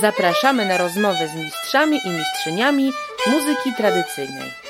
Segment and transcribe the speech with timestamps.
[0.00, 2.92] Zapraszamy na rozmowę z mistrzami i mistrzyniami
[3.26, 4.65] muzyki tradycyjnej.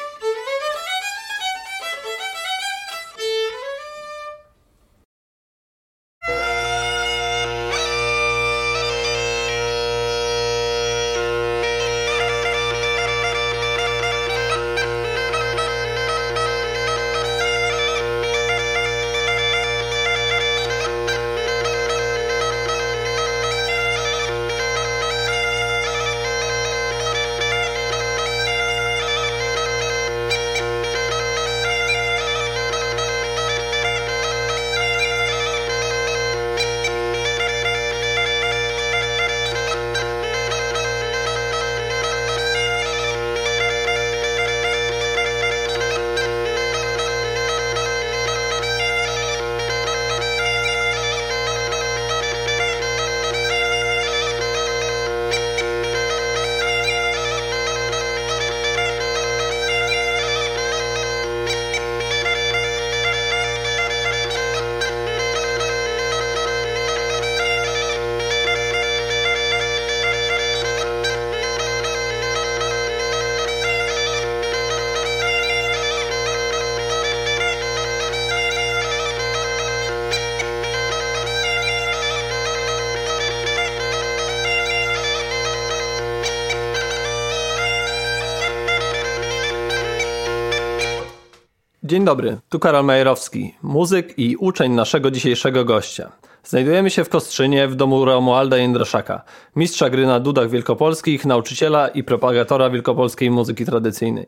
[91.86, 96.12] Dzień dobry, tu Karol Majerowski, muzyk i uczeń naszego dzisiejszego gościa.
[96.44, 99.22] Znajdujemy się w Kostrzynie w domu Romualda Jędraszaka,
[99.56, 104.26] mistrza gry na dudach wielkopolskich, nauczyciela i propagatora wielkopolskiej muzyki tradycyjnej.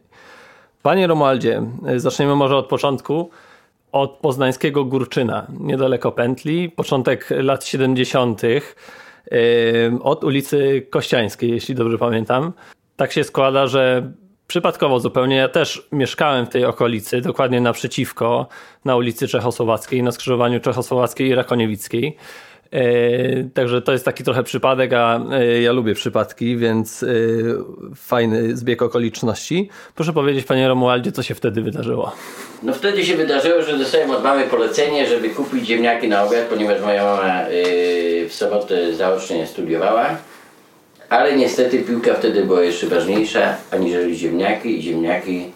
[0.83, 1.63] Panie Romualdzie,
[1.97, 3.31] zaczniemy może od początku,
[3.93, 8.43] od poznańskiego Górczyna, niedaleko Pętli, początek lat 70.,
[10.01, 12.53] od ulicy Kościańskiej, jeśli dobrze pamiętam.
[12.97, 14.13] Tak się składa, że
[14.49, 15.37] Przypadkowo zupełnie.
[15.37, 18.47] Ja też mieszkałem w tej okolicy, dokładnie naprzeciwko,
[18.85, 22.17] na ulicy Czechosłowackiej, na skrzyżowaniu Czechosłowackiej i Rakoniewickiej.
[22.71, 22.81] E,
[23.55, 27.07] także to jest taki trochę przypadek, a e, ja lubię przypadki, więc e,
[27.95, 29.69] fajny zbieg okoliczności.
[29.95, 32.13] Proszę powiedzieć, panie Romualdzie, co się wtedy wydarzyło?
[32.63, 36.83] No wtedy się wydarzyło, że dostałem od mamy polecenie, żeby kupić ziemniaki na obiad, ponieważ
[36.83, 37.45] moja mama
[38.29, 40.17] w sobotę zaocznie studiowała.
[41.09, 45.53] Ale niestety piłka wtedy była jeszcze ważniejsza aniżeli ziemniaki i ziemniaki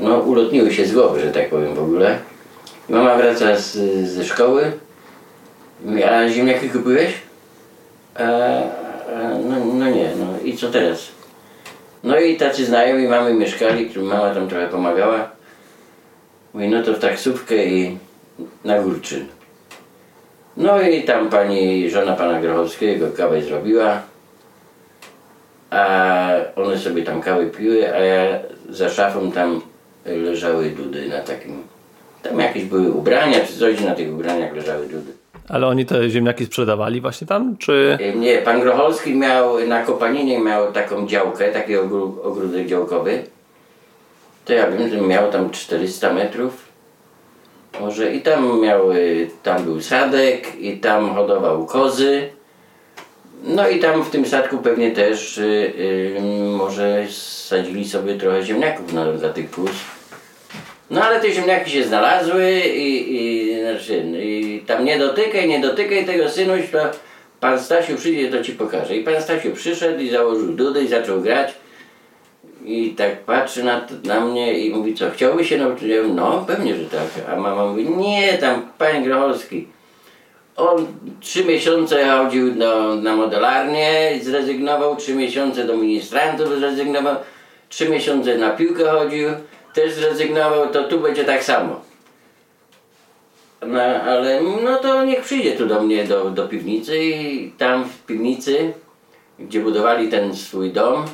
[0.00, 2.18] no, ulotniły się z głowy, że tak powiem w ogóle.
[2.88, 3.76] Mama wraca z,
[4.08, 4.72] ze szkoły.
[6.10, 7.12] A ziemniaki kupiłeś?
[8.14, 11.08] A, a, no, no nie, no i co teraz?
[12.04, 15.30] No i tacy znajomi mamy mieszkali, którym mama tam trochę pomagała.
[16.54, 17.98] Mówi, no to w taksówkę i
[18.64, 19.26] na Górczyn.
[20.56, 24.02] No i tam pani, żona pana Grochowskiego kawę zrobiła
[25.70, 28.38] a one sobie tam kawy piły, a ja
[28.70, 29.60] za szafą tam
[30.06, 31.62] leżały dudy na takim,
[32.22, 35.12] tam jakieś były ubrania czy coś, na tych ubraniach leżały dudy.
[35.48, 37.98] Ale oni te ziemniaki sprzedawali właśnie tam, czy?
[38.00, 41.76] E, nie, pan Grocholski miał na Kopaninie miał taką działkę, taki
[42.22, 43.22] ogródek działkowy.
[44.44, 46.68] To ja wiem, że miał tam 400 metrów.
[47.80, 48.80] Może i tam miał,
[49.42, 52.28] tam był sadek i tam hodował kozy.
[53.46, 56.20] No i tam w tym statku pewnie też y, y,
[56.56, 57.06] może
[57.48, 59.70] sadzili sobie trochę ziemniaków na, dla tych kóz.
[60.90, 66.06] No ale te ziemniaki się znalazły i, i, znaczy, i tam nie dotykaj, nie dotykaj
[66.06, 66.78] tego synuś, to
[67.40, 68.96] pan Stasiu przyjdzie, to ci pokaże.
[68.96, 71.54] I pan Stasiu przyszedł i założył dudę i zaczął grać.
[72.64, 75.88] I tak patrzy na, na mnie i mówi, co, chciałby się nauczyć?
[76.14, 77.08] No, pewnie, że tak.
[77.32, 79.68] A mama mówi, nie, tam panie Grocholski,
[80.56, 80.86] on
[81.20, 87.16] trzy miesiące chodził do, na modelarnię, zrezygnował, trzy miesiące do ministrantów zrezygnował,
[87.68, 89.28] trzy miesiące na piłkę chodził,
[89.74, 91.80] też zrezygnował, to tu będzie tak samo.
[93.66, 98.06] No, ale no to niech przyjdzie tu do mnie do, do piwnicy i tam w
[98.06, 98.72] piwnicy,
[99.38, 101.04] gdzie budowali ten swój dom,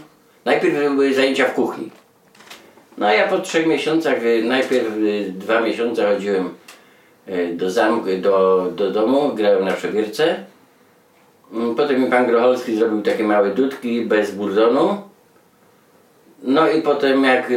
[0.45, 1.91] najpierw były zajęcia w kuchni.
[2.99, 4.87] No ja po trzech miesiącach, najpierw
[5.29, 6.55] dwa miesiące chodziłem
[7.55, 10.37] do zamku, do, do domu, grałem na przewierce.
[11.53, 15.03] Mm, potem mi pan Grocholski zrobił takie małe dudki bez burdonu.
[16.43, 17.53] No i potem jak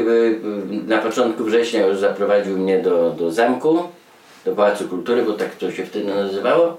[0.88, 3.84] na początku września już zaprowadził mnie do, do zamku,
[4.46, 6.78] do Pałacu Kultury, bo tak to się wtedy nazywało.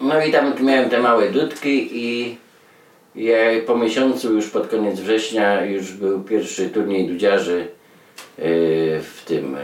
[0.00, 2.36] No i tam miałem te małe dudki i
[3.14, 3.36] ja
[3.66, 7.60] po miesiącu już pod koniec września już był pierwszy turniej dudziarzy
[8.38, 8.42] e,
[9.00, 9.58] w tym e,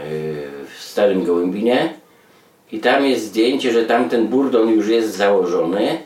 [0.75, 1.93] w Starym Gołębinie.
[2.71, 5.97] I tam jest zdjęcie, że tamten burdon już jest założony.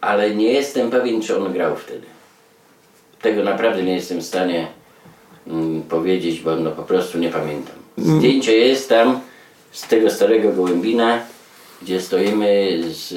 [0.00, 2.06] ale nie jestem pewien, czy on grał wtedy.
[3.20, 4.66] Tego naprawdę nie jestem w stanie
[5.46, 7.76] mm, powiedzieć, bo no po prostu nie pamiętam.
[7.98, 9.20] Zdjęcie jest tam
[9.72, 11.18] z tego starego Gołębina,
[11.82, 13.12] gdzie stoimy z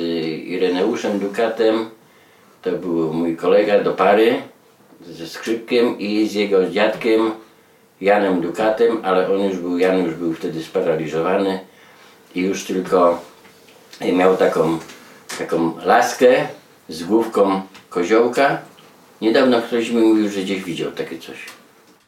[0.47, 1.89] Ireneuszem Dukatem.
[2.61, 4.41] To był mój kolega do pary
[5.07, 7.31] ze skrzypkiem i z jego dziadkiem
[8.01, 11.59] Janem Dukatem, ale on już był, Jan już był wtedy sparaliżowany
[12.35, 13.21] i już tylko
[14.13, 14.79] miał taką,
[15.39, 16.47] taką laskę
[16.89, 18.59] z główką koziołka.
[19.21, 21.37] Niedawno ktoś mi mówił, że gdzieś widział takie coś.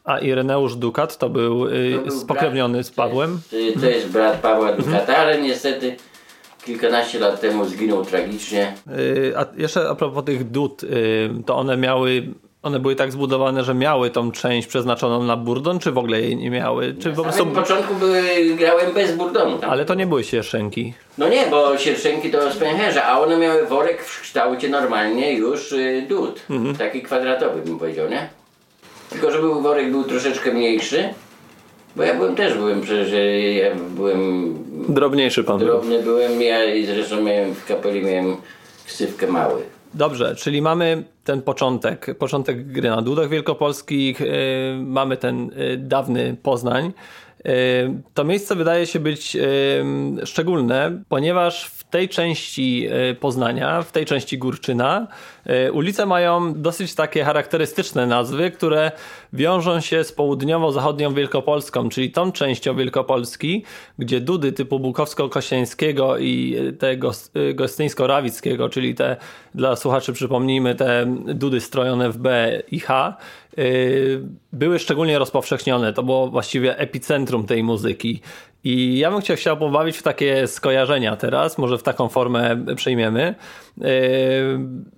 [0.04, 3.40] A Ireneusz Dukat to był, y, To był spokrewniony brat- z Pawłem?
[3.50, 5.96] To jest, to jest brat Pawła Dukata, ale niestety
[6.64, 8.74] kilkanaście lat temu zginął tragicznie.
[8.98, 10.88] Y, A jeszcze a propos tych dud, y,
[11.46, 12.34] to one miały,
[12.68, 16.36] one były tak zbudowane, że miały tą część przeznaczoną na burdon, czy w ogóle jej
[16.36, 16.94] nie miały?
[17.02, 17.38] Czy po Na prostu...
[17.38, 18.22] samym początku były,
[18.56, 19.58] grałem bez burdonu.
[19.58, 19.70] Tam.
[19.70, 20.94] Ale to nie były sierszenki.
[21.18, 25.72] No nie, bo sierszynki to z pęcherza, a one miały worek w kształcie normalnie już
[25.72, 26.40] y, dud.
[26.78, 28.28] Taki kwadratowy bym powiedział, nie?
[29.10, 31.08] Tylko, że był worek był troszeczkę mniejszy.
[31.96, 34.54] Bo ja byłem też, byłem przecież, y, ja byłem
[34.88, 35.66] Drobniejszy pan był.
[35.68, 38.36] drobny byłem, ja i zresztą miałem w kapeli miałem
[38.86, 39.62] ksywkę mały.
[39.98, 44.28] Dobrze, czyli mamy ten początek, początek gry na dudach wielkopolskich, yy,
[44.80, 46.92] mamy ten yy, dawny Poznań.
[47.44, 47.52] Yy,
[48.14, 49.36] to miejsce wydaje się być
[50.24, 52.88] szczególne, ponieważ w tej części
[53.20, 55.06] Poznania, w tej części Górczyna,
[55.72, 58.92] ulice mają dosyć takie charakterystyczne nazwy, które
[59.32, 63.64] wiążą się z południowo-zachodnią Wielkopolską, czyli tą częścią Wielkopolski,
[63.98, 69.16] gdzie dudy typu Bukowsko-Kosięńskiego i te gos- y, Gostyńsko-Rawickiego, czyli te,
[69.54, 73.16] dla słuchaczy przypomnijmy, te dudy strojone w B i H,
[73.58, 74.20] y,
[74.52, 75.92] były szczególnie rozpowszechnione.
[75.92, 78.20] To było właściwie epicentrum tej muzyki.
[78.64, 83.34] I ja bym chciał, chciał pobawić w takie skojarzenia teraz, może w taką formę przyjmiemy.
[83.76, 83.86] Yy,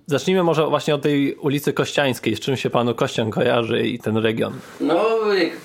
[0.05, 2.35] zacznijmy może właśnie od tej ulicy Kościańskiej.
[2.35, 4.53] Z czym się panu Kościan kojarzy i ten region?
[4.79, 5.05] No,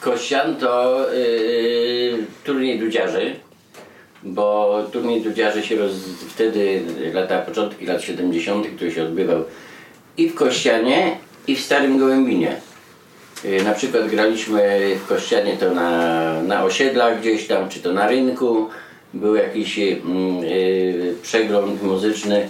[0.01, 3.35] Kościan to yy, turniej dudziarzy,
[4.23, 5.93] bo turniej dudziarzy się roz,
[6.29, 6.83] wtedy,
[7.13, 9.45] lata, początki lat 70., który się odbywał
[10.17, 11.17] i w Kościanie,
[11.47, 12.57] i w Starym Gołębinie.
[13.45, 18.09] Yy, na przykład graliśmy w Kościanie to na, na osiedlach gdzieś tam, czy to na
[18.09, 18.69] rynku.
[19.15, 19.97] Był jakiś yy,
[21.23, 22.49] przegląd muzyczny.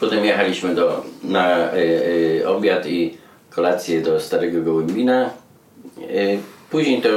[0.00, 3.14] Potem jechaliśmy do, na yy, obiad i
[3.50, 5.30] kolację do Starego Gołębina.
[5.98, 6.38] Yy,
[6.70, 7.08] Później to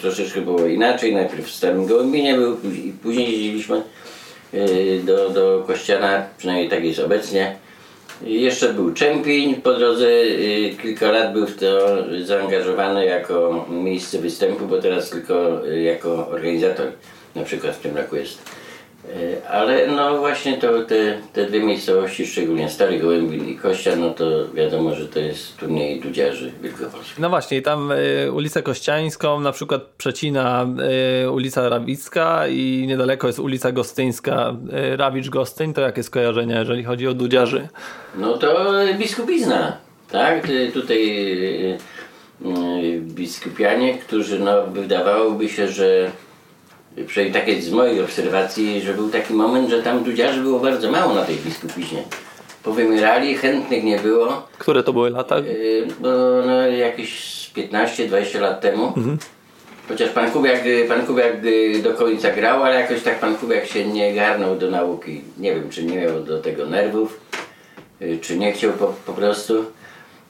[0.00, 1.14] troszeczkę było inaczej.
[1.14, 3.82] Najpierw w Starym Gołębinie był, później- później jeździliśmy
[5.04, 7.56] do, do Kościana, przynajmniej tak jest obecnie.
[8.22, 14.66] Jeszcze był Czempiń po drodze, yy, kilka lat był w to zaangażowany jako miejsce występu,
[14.66, 16.86] bo teraz tylko yy, jako organizator
[17.34, 18.57] na przykład w tym roku jest.
[19.16, 24.10] Yy, Ale no właśnie to te, te dwie miejscowości, szczególnie Stary Gołębin i Kościan, no
[24.10, 24.24] to
[24.54, 27.18] wiadomo, że to jest turniej dudziarzy wielkopolskich.
[27.18, 30.66] No właśnie, tam y, ulicę Kościańską na przykład przecina
[31.24, 34.56] y, ulica Rawicka i niedaleko jest ulica Gostyńska.
[34.92, 37.68] Y, Rawicz-Gostyń to jakie skojarzenia, jeżeli chodzi o dudziarzy?
[38.16, 39.76] No to biskupizna,
[40.10, 40.48] tak?
[40.74, 41.20] Tutaj
[42.44, 46.10] y, biskupianie, którzy no wydawałoby się, że
[47.06, 51.14] przynajmniej takie z moich obserwacji, że był taki moment, że tam dudziarzy było bardzo mało
[51.14, 52.02] na tej biskupiźnie.
[52.62, 55.38] Powymierali, chętnych nie było, Które to były lata?
[55.38, 56.08] y, bo
[56.46, 58.92] no, jakieś z 15-20 lat temu.
[59.88, 63.66] Chociaż pan Kubiak, y, pan Kubiak y, do końca grał, ale jakoś tak pan Kubiak
[63.66, 65.20] się nie garnął do nauki.
[65.38, 67.20] Nie wiem, czy nie miał do tego nerwów,
[68.20, 69.64] czy nie chciał po, po prostu.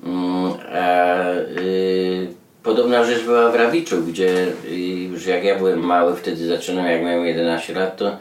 [0.04, 1.25] Mm, A
[1.60, 2.26] y,
[2.68, 4.76] podobna rzecz była w Rawiczu, gdzie y,
[5.12, 8.16] już jak ja byłem mały, wtedy zaczynałem, jak miałem 11 lat, to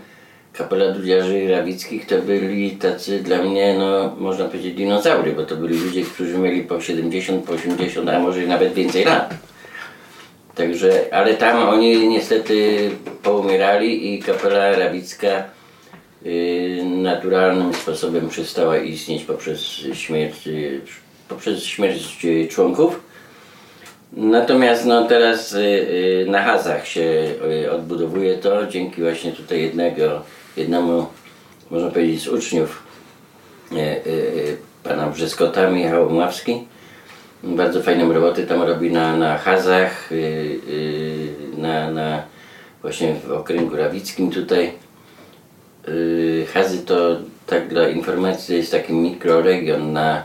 [0.54, 5.80] kapela dudziarzy rawickich to byli tacy dla mnie, no można powiedzieć dinozaury, bo to byli
[5.80, 9.34] ludzie, którzy mieli po 70, po 80, a może nawet więcej lat.
[10.56, 12.90] Także, ale tam oni niestety
[13.24, 15.44] poumierali i kapela rawicka
[16.26, 19.62] y, naturalnym sposobem przestała istnieć poprzez
[19.94, 20.82] śmierć, y,
[21.30, 23.07] poprzez śmierć y, członków.
[24.14, 27.34] Natomiast no, teraz y, y, na Hazach się
[27.64, 30.22] y, odbudowuje to dzięki właśnie tutaj jednego,
[30.58, 31.06] jednemu,
[31.72, 32.84] można powiedzieć, z uczniów
[34.84, 36.68] pana Brzeskota, Michał Mławski.
[37.44, 40.10] Bardzo fajną robotę tam robi na, na Hazach,
[41.58, 42.24] na, na
[42.82, 44.72] właśnie w okręgu rawickim tutaj.
[46.54, 50.24] Hazy to, tak dla informacji, jest taki mikroregion na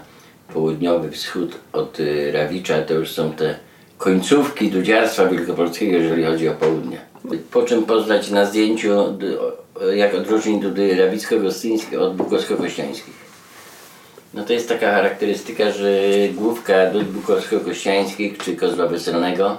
[0.55, 1.99] południowy wschód od
[2.33, 2.83] Rawicza.
[2.83, 3.55] To już są te
[4.03, 7.01] końcówki dudziarstwa wielkopolskiego, jeżeli chodzi o południe.
[7.51, 9.19] Po czym poznać na zdjęciu,
[9.95, 13.15] jak odróżnić dudy rawicko-gostyńskie od bukowsko-kościańskich.
[14.35, 15.89] No to jest taka charakterystyka, że
[16.35, 19.57] główka dud bukowsko-kościańskich czy kozła weselnego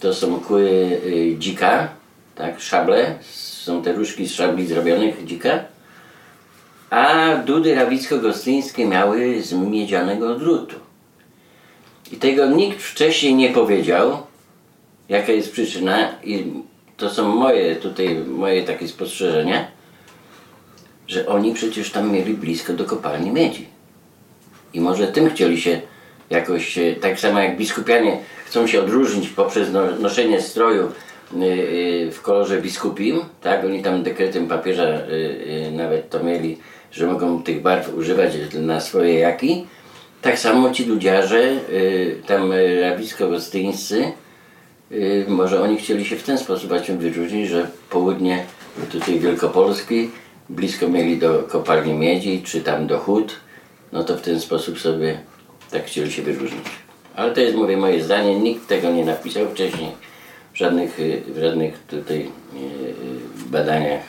[0.00, 0.62] to są kły
[1.06, 1.88] y, dzika,
[2.34, 5.64] tak, szable, są te różki z szabli zrobionych dzika,
[6.90, 10.87] a dudy rawicko-gostyńskie miały z miedzianego drutu.
[12.12, 14.18] I tego nikt wcześniej nie powiedział,
[15.08, 16.52] jaka jest przyczyna i
[16.96, 19.66] to są moje tutaj, moje takie spostrzeżenia,
[21.08, 23.66] że oni przecież tam mieli blisko do kopalni miedzi.
[24.74, 25.80] I może tym chcieli się
[26.30, 32.10] jakoś, e, tak samo jak biskupianie chcą się odróżnić poprzez no, noszenie stroju y, y,
[32.12, 34.86] w kolorze biskupim, tak, oni tam dekretem papieża
[35.72, 36.58] nawet to mieli,
[36.92, 39.66] że mogą tych barw używać na swoje jaki.
[40.22, 44.12] Tak samo ci ludziarze, y, tam y, rawisko-gostyńscy,
[44.92, 48.44] y, może oni chcieli się w ten sposób właśnie wyróżnić, że południe
[48.90, 50.10] tutaj Wielkopolski
[50.48, 53.36] blisko mieli do kopalni miedzi, czy tam do hut,
[53.92, 55.18] no to w ten sposób sobie
[55.70, 56.66] tak chcieli się wyróżnić.
[57.16, 59.90] Ale to jest, mówię, moje zdanie, nikt tego nie napisał wcześniej
[60.52, 62.30] w żadnych, w żadnych tutaj
[63.46, 64.02] badaniach.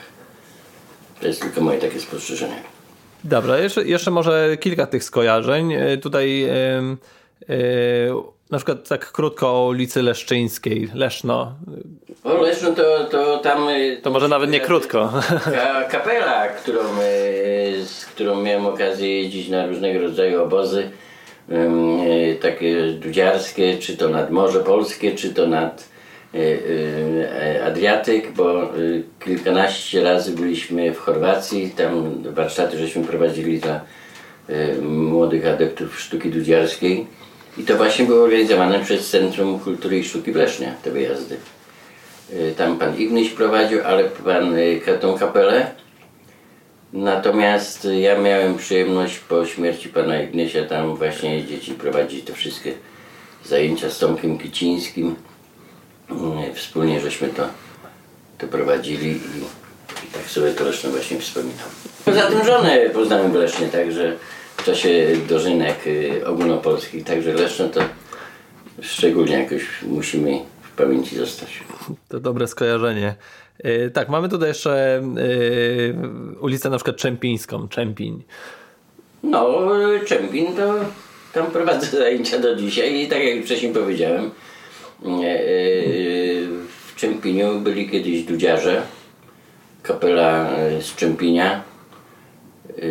[1.20, 2.79] To jest tylko moje takie spostrzeżenie.
[3.24, 5.72] Dobra, jeszcze, jeszcze może kilka tych skojarzeń.
[5.72, 7.56] E, Tutaj e, e,
[8.50, 11.52] na przykład tak krótko o ulicy Leszczyńskiej, Leszno.
[12.24, 13.68] O Leszno to, to tam...
[13.68, 15.12] y, To może nawet nie krótko.
[15.44, 16.78] Ka kapela, którą,
[17.84, 20.90] z którą miałem okazję jeździć na różnego rodzaju obozy,
[22.42, 25.88] takie dudziarskie, czy to nad Morze Polskie, czy to nad
[27.66, 33.80] Adriatyk, bo y, kilkanaście razy byliśmy w Chorwacji, tam warsztaty żeśmy prowadzili dla
[34.50, 37.06] y, młodych adeptów sztuki dudziarskiej
[37.58, 41.36] i to właśnie było organizowane przez Centrum Kultury i Sztuki w Lesznie, te wyjazdy.
[42.32, 45.70] Y, Tam pan Ignyś prowadził, ale pan y, tą kapelę.
[46.92, 52.72] Natomiast y, ja miałem przyjemność po śmierci pana Ignysia tam właśnie dzieci prowadzić te wszystkie
[53.44, 55.16] zajęcia z Tomkiem Kicińskim.
[56.54, 57.48] Wspólnie żeśmy to,
[58.38, 59.38] to prowadzili i,
[60.06, 61.68] i tak sobie to Leszno właśnie wspominam.
[62.04, 64.16] Poza tym żonę poznałem w Lesznie, także
[64.56, 67.80] w czasie dożynek y, ogólnopolskich, także Leszno to
[68.80, 71.48] szczególnie jakoś musimy w pamięci zostać.
[72.08, 73.14] To dobre skojarzenie.
[73.58, 75.02] E, Tak, mamy tutaj jeszcze e,
[76.40, 78.24] ulicę na przykład Czempińską, Czempiń.
[79.22, 79.58] No,
[80.06, 80.74] Czempin to
[81.32, 84.30] tam prowadzę zajęcia do dzisiaj i tak jak wcześniej powiedziałem,
[86.86, 88.82] w Czempiniu byli kiedyś dudziarze,
[89.82, 91.62] kapela e, z Czempinia,
[92.68, 92.82] e,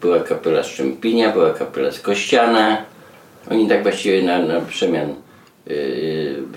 [0.00, 2.84] była kapela z Czempinia, była kapela z Kościana.
[3.50, 5.74] Oni tak właściwie na, na przemian e,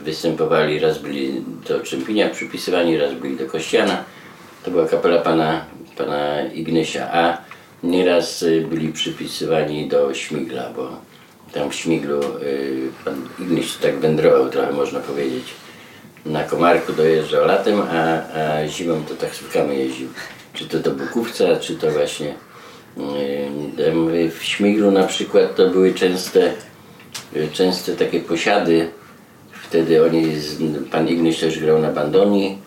[0.03, 1.33] występowali, raz byli
[1.67, 4.03] do Czempinia przypisywani, raz byli do Kościana.
[4.63, 5.65] To była kapela pana,
[5.98, 7.38] pana Ignysia, a
[7.83, 11.08] nieraz byli przypisywani do Śmigla, bo
[11.53, 15.44] tam w Śmiglu y, pan Ignyś tak wędrował trochę można powiedzieć.
[16.25, 18.03] Na Komarku dojeżdżał latem, a,
[18.39, 20.08] a zimą to taksówkami jeździł.
[20.53, 22.34] Czy to do Bukówca, czy to właśnie
[23.79, 26.53] y, w Śmiglu na przykład to były częste,
[27.36, 28.89] y, częste takie posiady.
[29.51, 30.25] Wtedy oni,
[30.91, 32.58] pan Ignyś też grał na bandoni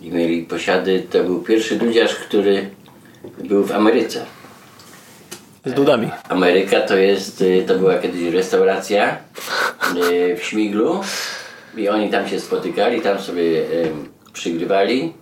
[0.00, 1.02] i mieli posiady.
[1.10, 2.70] To był pierwszy dudziarz, który
[3.44, 4.26] był w Ameryce.
[5.66, 6.10] Z dudami.
[6.28, 9.16] Ameryka to jest, y, to była kiedyś restauracja
[9.96, 11.00] y, w Śmiglu
[11.76, 13.62] i oni tam się spotykali, tam sobie
[14.32, 15.12] przygrywali.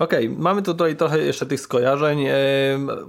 [0.00, 2.34] Okej, mamy tutaj trochę jeszcze tych skojarzeń, e,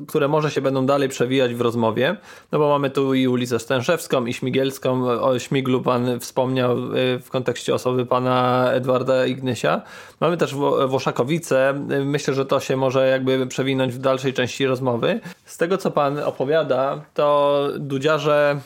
[0.07, 2.15] które może się będą dalej przewijać w rozmowie,
[2.51, 5.09] no bo mamy tu i ulicę Stęszewską, i Śmigielską.
[5.09, 9.81] O Śmiglu pan wspomniał e, w kontekście osoby pana Edwarda Ignysia.
[10.19, 11.69] Mamy też Wo- Włoszakowice.
[11.69, 11.73] E,
[12.05, 15.19] Myślę, że to się może jakby przewinąć w dalszej części rozmowy.
[15.45, 18.59] Z tego, co pan opowiada, to dudziarze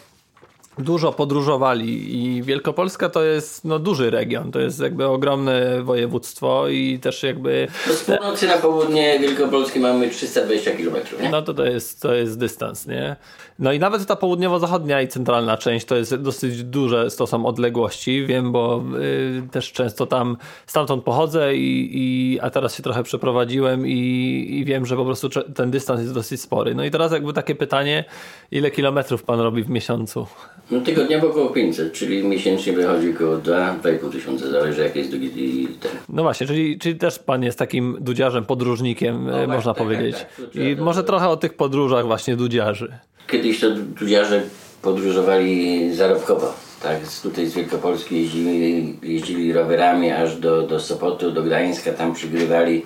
[0.77, 6.99] dużo podróżowali i Wielkopolska to jest no, duży region, to jest jakby ogromne województwo i
[6.99, 10.95] też jakby No z północy na południe Wielkopolski mamy 320 km.
[11.21, 11.29] Nie?
[11.29, 13.15] no to, to, jest, to jest dystans, nie?
[13.59, 18.25] No i nawet ta południowo-zachodnia i centralna część to jest dosyć duże, to są odległości,
[18.25, 23.87] wiem, bo y, też często tam stamtąd pochodzę i, i a teraz się trochę przeprowadziłem
[23.87, 26.75] i, i wiem, że po prostu ten dystans jest dosyć spory.
[26.75, 28.05] No i teraz jakby takie pytanie,
[28.51, 30.27] ile kilometrów pan robi w miesiącu?
[30.71, 35.91] No tygodniowo około 500, czyli miesięcznie wychodzi około 2-2,5 tysiąca, zależy jak jest drugi ten.
[36.09, 40.15] No właśnie, czyli, czyli też pan jest takim dudziarzem, podróżnikiem, e, właśnie, można tak, powiedzieć.
[40.15, 40.55] tak, tak.
[40.55, 42.93] I to- może trochę o tych podróżach właśnie dudziarzy.
[43.27, 44.41] Kiedyś to dudziarze
[44.81, 46.53] podróżowali zarobkowo.
[46.83, 52.85] Tak, tutaj z Wielkopolski jeździli, jeździli rowerami aż do, do Sopotu, do Gdańska, tam przygrywali,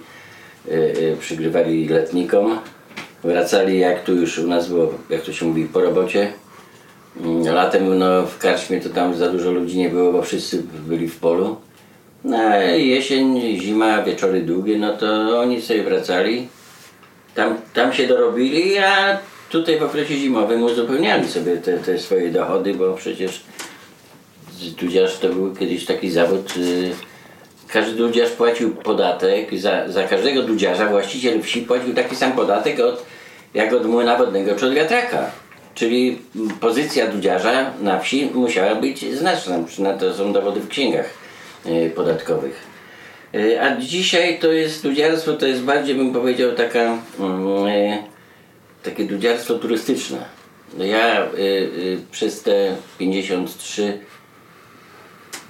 [0.67, 2.59] y, y, przygrywali letnikom.
[3.23, 6.33] Wracali jak tu już u nas było, jak to się mówi, po robocie.
[7.23, 11.07] Mm, Latem no, w karczmie to tam za dużo ludzi nie było, bo wszyscy byli
[11.07, 11.55] w polu.
[12.23, 12.37] No
[12.75, 16.47] jesień, zima, wieczory długie, no to oni sobie wracali.
[17.35, 19.17] Tam, tam się dorobili, a
[19.49, 23.43] tutaj w okresie zimowym uzupełniali sobie te, te swoje dochody, bo przecież
[24.79, 26.53] dudziarz to był kiedyś taki zawód.
[26.57, 26.91] y,
[27.67, 33.05] Każdy dudziarz płacił podatek, za, za każdego dudziarza właściciel wsi płacił taki sam podatek od,
[33.53, 35.31] jak od młyna wodnego czy od wiatraka.
[35.77, 36.19] Czyli
[36.59, 41.09] pozycja dudziarza na wsi musiała być znaczna, na to są dowody w księgach
[41.65, 42.63] y, podatkowych.
[43.35, 48.03] Y, A dzisiaj to jest dudziarstwo, to jest bardziej bym powiedział taka, mm, y,
[48.83, 50.17] takie dudziarstwo turystyczne.
[50.77, 51.27] No Ja
[52.11, 53.99] przez te 53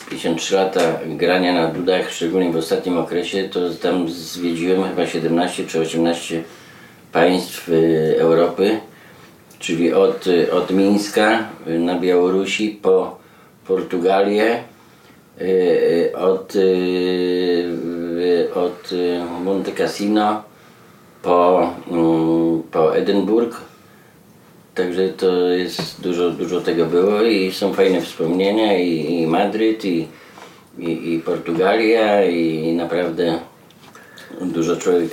[0.09, 5.79] 53 lata grania na dudach, szczególnie w ostatnim okresie, to tam zwiedziłem chyba 17 czy
[5.79, 6.43] 18
[7.11, 7.69] państw
[8.17, 8.79] Europy,
[9.59, 13.17] czyli od, od Mińska y, na Białorusi po
[13.67, 14.63] Portugalię,
[15.41, 16.53] y, y, od,
[18.55, 18.91] od
[19.43, 20.43] Monte Cassino
[21.21, 23.61] po, mm, po Edynburg.
[24.75, 30.07] Także to jest dużo, dużo tego było i są fajne wspomnienia i, i Madryt i,
[30.79, 33.39] i, i Portugalia i naprawdę
[34.41, 35.11] dużo człowiek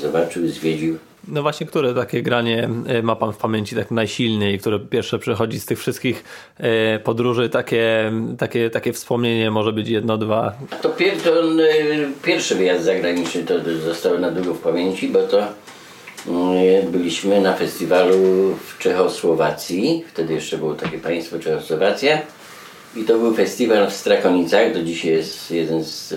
[0.00, 0.98] zobaczył, zwiedził.
[1.28, 5.60] No właśnie, które takie granie e, ma pan w pamięci tak najsilniej, które pierwsze przychodzi
[5.60, 6.24] z tych wszystkich
[6.58, 10.52] e, podróży, takie, takie, takie wspomnienie może być jedno, dwa.
[10.82, 13.54] To, pier, to y, pierwszy wyjazd zagraniczny to
[13.84, 20.04] został na długo w pamięci, bo to y, byliśmy na festiwalu w Czechosłowacji.
[20.08, 22.18] Wtedy jeszcze było takie państwo Czechosłowacja.
[22.96, 24.74] I to był festiwal w Strakonicach.
[24.74, 26.14] Do dzisiaj jest jeden z,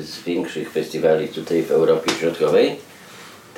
[0.00, 2.87] z większych festiwali tutaj w Europie Środkowej.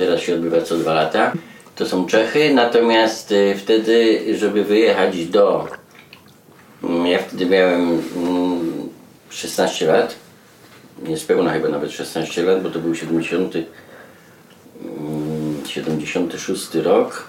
[0.01, 1.33] Teraz się odbywa co dwa lata.
[1.77, 5.69] To są Czechy, natomiast y, wtedy, żeby wyjechać do
[6.85, 8.89] Mm, Ja wtedy miałem mm,
[9.31, 10.15] 16 lat.
[11.03, 13.67] Niespełna chyba nawet 16 lat, bo to był 70, mm,
[15.67, 17.25] 76 rok.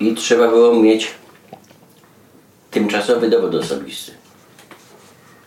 [0.00, 1.10] I trzeba było mieć
[2.70, 4.12] tymczasowy dowód osobisty.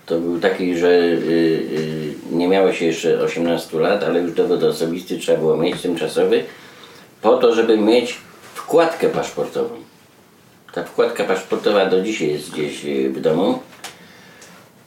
[0.10, 4.64] To był taki, że y, y, nie miało się jeszcze 18 lat, ale już dowód
[4.64, 6.44] osobisty trzeba było mieć tymczasowy,
[7.22, 8.18] po to, żeby mieć
[8.54, 9.76] wkładkę paszportową.
[10.74, 13.60] Ta wkładka paszportowa do dzisiaj jest gdzieś w domu.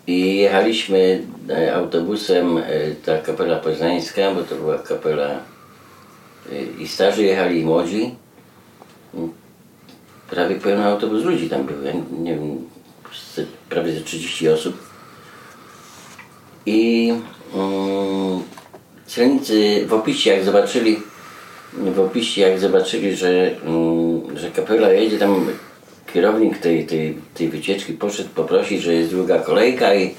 [0.07, 2.63] I jechaliśmy e, autobusem, e,
[3.05, 5.31] ta kapela poznańska, bo to była kapela
[6.53, 8.15] y, i starzy jechali i młodzi.
[10.31, 11.77] Prawie pełny autobus ludzi tam był,
[12.19, 12.69] nie wiem,
[13.69, 14.92] prawie ze 30 osób.
[16.67, 17.13] I
[17.55, 18.43] mm,
[19.07, 21.01] celnicy w opisie jak zobaczyli,
[21.73, 25.47] w opisie jak zobaczyli, że, mm, że kapela jedzie tam,
[26.15, 30.15] kierownik tej, tej, tej wycieczki poszedł poprosić, że jest długa kolejka i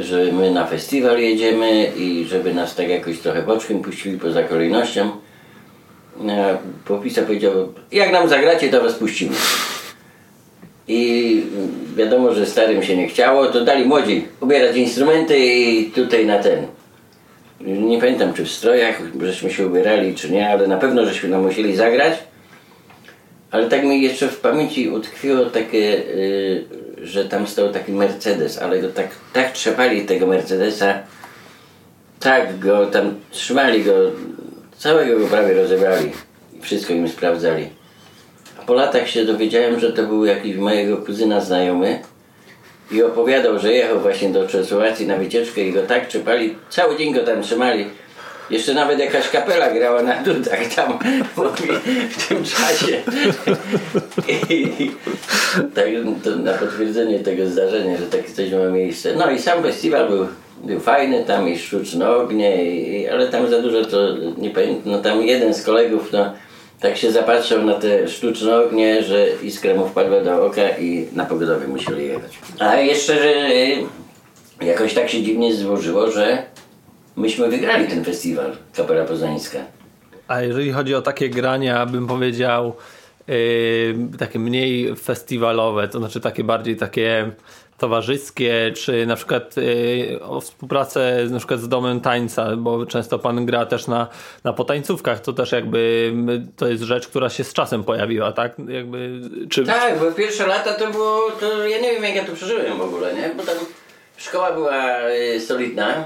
[0.00, 5.10] że my na festiwal jedziemy i żeby nas tak jakoś trochę boczkiem puścili poza kolejnością.
[6.84, 9.36] Popisa powiedział, jak nam zagracie, to was puścimy.
[10.88, 11.42] I
[11.98, 16.66] wiadomo, że starym się nie chciało, to dali młodzi ubierać instrumenty i tutaj na ten.
[17.60, 21.42] Nie pamiętam czy w strojach żeśmy się ubierali czy nie, ale na pewno żeśmy nam
[21.42, 22.14] musieli zagrać.
[23.50, 26.64] Ale tak mi jeszcze w pamięci utkwiło takie, y,
[27.02, 30.94] że tam stał taki Mercedes, ale go tak, tak trzepali tego Mercedesa,
[32.20, 33.92] Tak, go tam trzymali go,
[34.78, 36.10] całego go prawie rozebrali.
[36.60, 37.77] Wszystko im sprawdzali.
[38.68, 41.98] Po latach się dowiedziałem, że to był jakiś mojego kuzyna znajomy
[42.90, 47.14] i opowiadał, że jechał właśnie do Czechosłowacji na wycieczkę i go tak trzepali, cały dzień
[47.14, 47.86] go tam trzymali.
[48.50, 50.98] Jeszcze nawet jakaś kapela grała na dudach tam
[52.10, 53.02] w tym czasie.
[54.50, 54.90] I,
[55.74, 55.86] tak,
[56.44, 59.16] na potwierdzenie tego zdarzenia, że takie coś ma miejsce.
[59.16, 60.26] No i sam festiwal był,
[60.64, 63.98] był fajny, tam i sztuczne ognie, i, ale tam za dużo to
[64.38, 64.92] nie pamiętam.
[64.92, 66.32] No tam jeden z kolegów, no
[66.80, 71.26] tak się zapatrzył na te sztuczne ognie, że iskra mu wpadła do oka i na
[71.26, 72.38] pogodowie musieli jechać.
[72.58, 73.28] A jeszcze, że
[74.62, 76.42] y, jakoś tak się dziwnie złożyło, że
[77.16, 79.58] myśmy wygrali ten festiwal, Kapela Poznańska.
[80.28, 82.74] A jeżeli chodzi o takie grania, bym powiedział
[83.28, 83.36] yy,
[84.18, 87.30] takie mniej festiwalowe, to znaczy takie bardziej takie
[87.78, 93.46] towarzyskie, czy na przykład yy, o współpracę na przykład z Domem Tańca, bo często pan
[93.46, 94.08] gra też na,
[94.44, 96.12] na potańcówkach, to też jakby
[96.56, 98.52] to jest rzecz, która się z czasem pojawiła, tak?
[98.68, 99.64] Jakby, czy...
[99.64, 102.82] Tak, bo pierwsze lata to było, to ja nie wiem jak ja to przeżyłem w
[102.82, 103.30] ogóle, nie?
[103.36, 103.56] Bo tam
[104.16, 106.04] szkoła była y, solidna.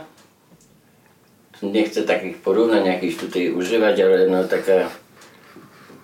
[1.62, 4.72] Nie chcę takich porównań jakichś tutaj używać, ale no taka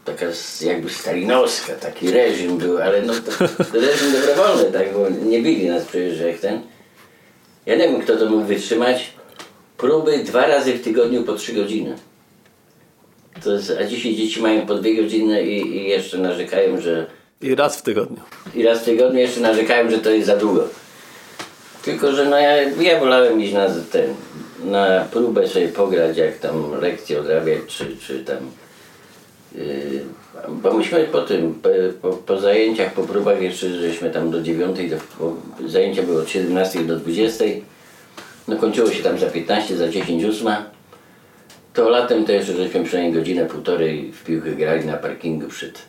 [0.09, 0.27] taka
[0.61, 5.68] jakby stalinowska, taki reżim był, ale no to, to reżim dobrowolny, tak, bo nie bili
[5.68, 6.62] nas przecież jak ten.
[7.66, 9.11] Ja nie wiem kto to mógł wytrzymać.
[9.77, 11.97] Próby dwa razy w tygodniu po trzy godziny.
[13.44, 17.07] To jest, a dzisiaj dzieci mają po dwie godziny i, i jeszcze narzekają, że
[17.40, 18.21] I raz w tygodniu.
[18.55, 20.64] i raz w tygodniu jeszcze narzekałem, że to jest za długo.
[21.85, 24.14] Tylko, że no ja, ja wolałem iść na ten,
[24.64, 28.37] na próbę sobie pograć, jak tam lekcje odrabiać, czy, czy tam
[30.48, 31.61] bo myśmy po tym,
[32.02, 36.30] po, po, zajęciach, po próbach jeszcze, żeśmy tam do dziewiątej, do, bo zajęcia były od
[36.30, 37.44] 17 do 20.
[38.48, 40.64] No kończyło się tam za 15, za 10 ósma.
[41.74, 45.82] To latem to jeszcze żeśmy przynajmniej godzinę, półtorej w piłkę grali na parkingu przed,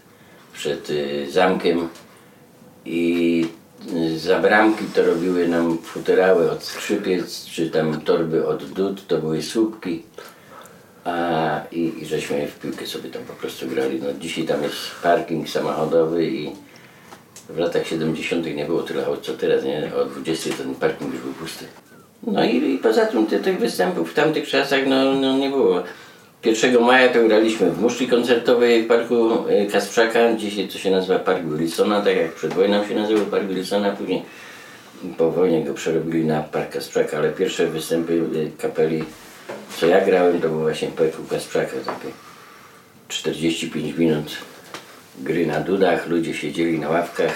[0.53, 1.89] przed y, zamkiem
[2.85, 3.45] i
[3.93, 9.17] y, za bramki to robiły nam futerały od skrzypiec, czy tam torby od dud, to
[9.17, 10.03] były słupki.
[11.09, 14.01] A, i, I żeśmy w piłkę sobie tam po prostu grali.
[14.01, 16.51] No, dzisiaj tam jest parking samochodowy i
[17.49, 18.45] w latach 70.
[18.55, 19.91] nie było tyle aut co teraz, nie?
[19.95, 21.65] O 20 ten parking już był pusty.
[22.23, 25.83] No i, i poza tym ty, tych występów w tamtych czasach no, no nie było.
[26.45, 31.19] 1 maja to graliśmy w muszli koncertowej w parku y, Kasprzaka, dzisiaj to się nazywa
[31.19, 34.23] Park Wilsona, tak jak przed wojną się nazywał Park Wilsona, później
[35.17, 39.03] po wojnie go przerobili na Park Kasprzaka, ale pierwsze występy y, kapeli,
[39.77, 42.13] co ja grałem, to był właśnie Parku Kasprzaka, takie
[43.07, 44.38] 45 minut
[45.19, 47.35] gry na dudach, ludzie siedzieli na ławkach,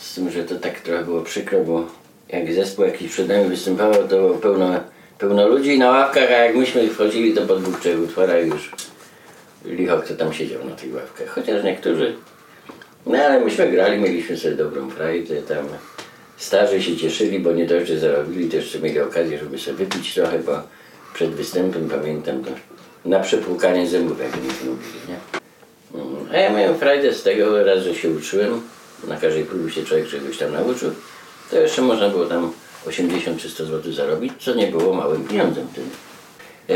[0.00, 1.86] z tym, że to tak trochę było przykro, bo
[2.28, 4.80] jak zespół jakiś przed nami występował, to było pełno,
[5.18, 8.70] pełno ludzi na ławkach, a jak myśmy wchodzili, to po dwóch, trzech utworach już
[9.64, 11.28] licho kto tam siedział na tych ławkach.
[11.28, 12.14] Chociaż niektórzy,
[13.06, 15.66] no ale myśmy grali, mieliśmy sobie dobrą frajdę, tam
[16.36, 20.14] starzy się cieszyli, bo nie dość, że zarobili, to jeszcze mieli okazję, żeby sobie wypić
[20.14, 20.62] trochę, bo
[21.18, 22.50] przed występem, pamiętam, to
[23.04, 25.18] na przepłukanie zębów, jak nie lubili, nie?
[26.00, 28.60] Mm, A ja miałem frajdę z tego, raz, że się uczyłem,
[29.08, 30.90] na każdej próbie się człowiek czegoś tam nauczył,
[31.50, 32.52] to jeszcze można było tam
[32.86, 35.88] 80 czy 100 zł zarobić, co nie było małym pieniądzem wtedy.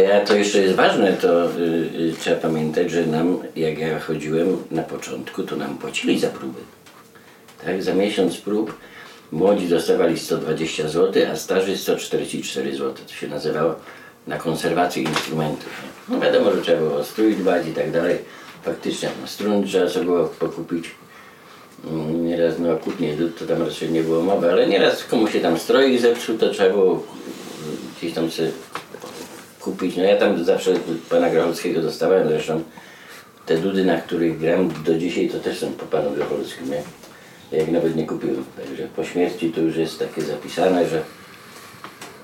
[0.06, 1.60] E, A to jeszcze jest ważne, to y,
[2.00, 6.60] y, trzeba pamiętać, że nam, jak ja chodziłem na początku, to nam płacili za próby.
[7.64, 8.78] Tak, za miesiąc prób
[9.32, 12.94] młodzi dostawali 120 zł, a starzy 144 zł.
[13.06, 13.74] To się nazywało
[14.26, 15.68] na konserwację instrumentów.
[16.08, 18.18] No wiadomo, że trzeba było strój dbać i tak dalej.
[18.62, 20.90] Faktycznie no, strun trzeba sobie było pokupić.
[21.90, 25.58] Mm, Nieraz no kłótnie to tam raczej nie było mowy, ale nieraz komuś się tam
[25.58, 27.02] stroik zepsuł, to trzeba było mm,
[27.98, 28.50] gdzieś tam sobie
[29.60, 29.96] kupić.
[29.96, 30.74] No ja tam zawsze
[31.10, 32.62] pana Grocholskiego dostawałem, zresztą
[33.46, 36.82] te dudy, na których gram do dzisiaj, to też są po panu Grocholskim, nie?
[37.58, 38.44] Jak nawet nie kupiłem.
[38.56, 41.02] Także po śmierci to już jest takie zapisane, że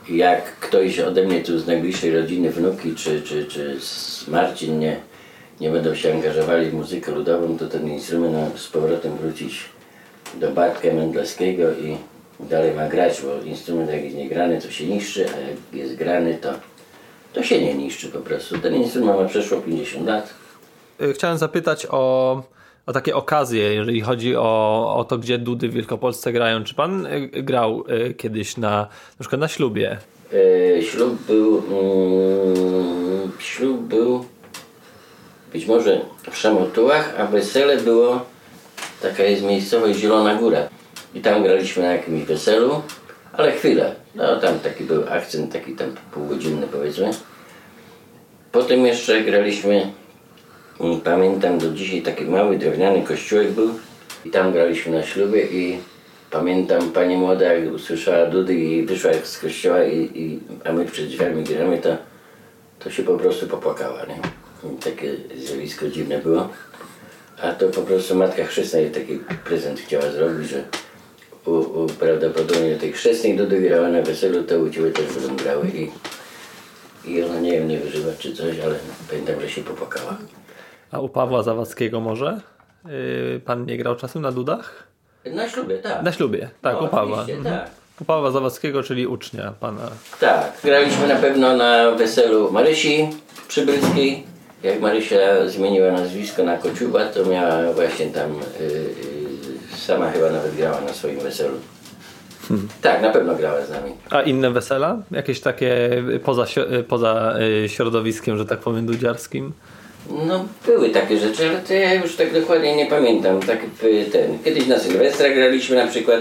[0.08, 4.96] jak ktoś ode mnie tu z najbliższej rodziny, wnuki czy, czy, czy z Marcin nie,
[5.60, 9.64] nie będą się angażowali w muzykę ludową, to ten instrument ma z powrotem wrócić
[10.34, 11.96] do Bartka Mendlowskiego i
[12.40, 15.94] dalej ma grać, bo instrument jak jest nie grany, to się niszczy, a jak jest
[15.96, 16.52] grany, to,
[17.32, 18.58] to się nie niszczy po prostu.
[18.58, 20.34] Ten instrument ma przeszło 50 lat.
[21.02, 22.42] Y, Chciałem zapytać o,
[22.88, 26.64] o takie okazje, jeżeli chodzi o, o to, gdzie dudy w Wielkopolsce grają.
[26.64, 29.98] Czy pan y, grał y, kiedyś na, na przykład na ślubie?
[30.78, 34.24] E, ślub był, mm, ślub był
[35.52, 38.26] być może w Szamotułach, a wesele było,
[39.02, 40.68] taka jest miejscowość Zielona Góra.
[41.14, 42.82] I tam graliśmy na jakimś weselu,
[43.32, 43.94] ale chwilę.
[44.14, 47.10] No tam taki był akcent, taki tam półgodzinny powiedzmy.
[48.52, 49.92] Potem jeszcze graliśmy,
[51.04, 53.70] pamiętam do dzisiaj taki mały drewniany kościółek był
[54.24, 55.78] i tam graliśmy na ślubie i
[56.30, 61.06] pamiętam pani młoda jak usłyszała dudy i wyszła z kościoła i, i a my przed
[61.06, 61.96] drzwiami gramy to,
[62.78, 64.20] to się po prostu popłakała, nie?
[64.72, 66.48] I takie zjawisko dziwne było.
[67.42, 70.64] A to po prostu matka chrzestna jej taki prezent chciała zrobić, że
[71.46, 75.68] u, u, prawdopodobnie tej chrzestnej Dudy grała na weselu, to u Ciebie też będą grały
[75.68, 75.90] i,
[77.10, 78.74] i ona nie wiem, nie wyżywa czy coś, ale
[79.10, 80.18] pamiętam, że się popłakała.
[80.92, 82.40] A u Pawła Zawadzkiego może?
[82.84, 84.88] Yy, pan nie grał czasem na dudach?
[85.24, 86.02] Na ślubie, tak.
[86.02, 87.20] Na ślubie, tak, No, u Pawła.
[87.20, 87.44] Mhm.
[87.44, 87.70] tak.
[88.00, 89.90] U Pawła Zawadzkiego, czyli ucznia pana.
[90.20, 93.10] Tak, graliśmy na pewno na weselu Marysi
[93.48, 94.24] Przybylskiej.
[94.62, 100.56] Jak Marysia zmieniła nazwisko na Kociuba, to miała właśnie tam, y, y, sama chyba nawet
[100.56, 101.54] grała na swoim weselu.
[102.82, 103.92] Tak, na pewno grała z nami.
[104.10, 104.96] A inne wesela?
[105.10, 105.90] Jakieś takie
[106.24, 106.46] poza,
[106.88, 109.52] poza y, środowiskiem, że tak powiem, dudziarskim?
[110.26, 113.40] No, były takie rzeczy, ale to ja już tak dokładnie nie pamiętam.
[113.40, 116.20] Tak y, ten, kiedyś na Sylwestra graliśmy na przykład,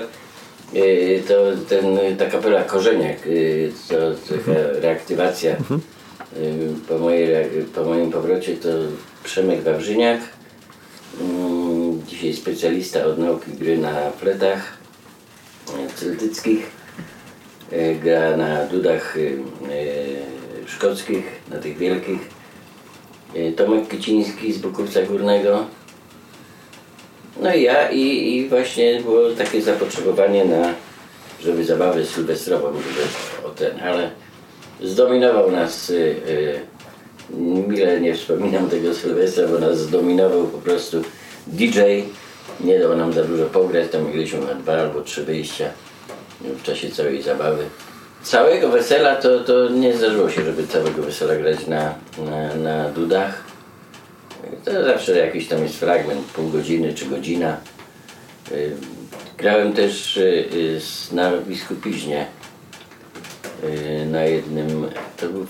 [0.75, 1.33] y, to
[1.69, 3.95] ten, ta kapela Korzeniak, y, to
[4.35, 5.57] taka reaktywacja y,
[6.87, 8.69] po, mojej, po moim powrocie to
[9.23, 10.19] Przemek Wawrzyniak,
[11.21, 14.77] mm, dzisiaj specjalista od nauki gry na fletach
[15.69, 16.71] y, celtyckich,
[17.73, 19.19] y, gra na dudach y,
[19.71, 22.36] y, szkockich, na tych wielkich.
[23.35, 25.65] Y, Tomek Kyciński z Bukowca Górnego.
[27.41, 30.73] No i ja i, i właśnie było takie zapotrzebowanie na,
[31.41, 33.07] żeby zabawę sylwestrową, żeby
[33.47, 34.11] o ten, ale
[34.83, 36.61] zdominował nas, y, y,
[37.67, 41.01] mile nie wspominam tego Sylwestra, bo nas zdominował po prostu
[41.47, 41.79] DJ,
[42.59, 45.69] nie dał nam za dużo pograć, tam mieliśmy dwa albo trzy wyjścia
[46.41, 47.65] w czasie całej zabawy.
[48.23, 53.43] Całego wesela to, to nie zdarzyło się, żeby całego wesela grać na, na, na dudach.
[54.65, 57.57] To zawsze jakiś tam jest fragment, pół godziny czy godzina.
[58.51, 58.75] Y,
[59.37, 60.79] Grałem też y, y,
[61.15, 62.25] na Biskupiźnie
[64.05, 65.45] na jednym, to był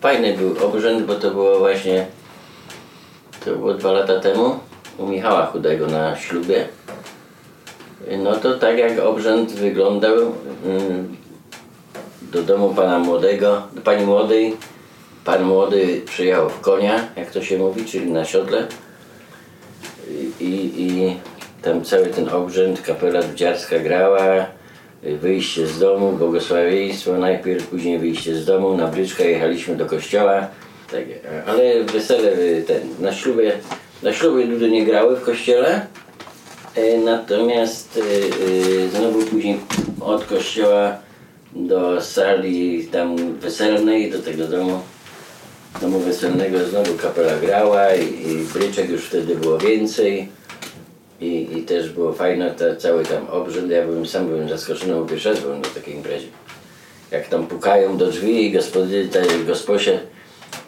[0.00, 2.06] fajny był obrzęd, bo to było właśnie,
[3.44, 4.58] to było dwa lata temu
[4.98, 6.68] u Michała Chudego na ślubie.
[8.18, 10.16] No to tak jak obrzęd wyglądał,
[12.32, 14.56] do domu pana młodego, do pani młodej.
[15.24, 18.66] Pan młody przyjechał w konia, jak to się mówi, czyli na siodle.
[20.40, 21.16] I, i, i
[21.62, 24.46] tam cały ten obrzęd, kapela dudziarska grała,
[25.02, 30.46] wyjście z domu, błogosławieństwo najpierw, później wyjście z domu, na bryczkę jechaliśmy do kościoła.
[30.90, 31.04] Tak,
[31.46, 33.52] ale wesele ten, na ślubie,
[34.02, 35.86] na ślubie ludy nie grały w kościele,
[36.78, 39.60] E, Natomiast y, y, znowu później
[40.00, 40.96] od kościoła
[41.52, 44.80] do sali tam weselnej, do tego domu,
[45.80, 50.28] domu weselnego znowu kapela grała i, i bryczek już wtedy było więcej.
[51.20, 53.70] I, I też było fajne to, cały tam obrzęd.
[53.70, 56.26] Ja byłem sam byłem zaskoczony, bo pierwszy raz byłem na takiej imprezie.
[57.10, 60.00] Jak tam pukają do drzwi i gospody, te gosposie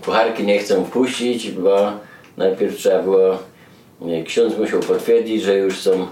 [0.05, 1.93] kucharki nie chcą wpuścić, bo
[2.37, 3.39] najpierw trzeba było,
[4.01, 6.07] nie, ksiądz musiał potwierdzić, że już są